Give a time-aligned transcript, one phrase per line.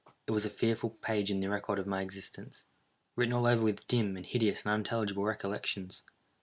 [0.25, 2.65] It was a fearful page in the record my existence,
[3.15, 6.01] written all over with dim, and hideous, and unintelligible recollections.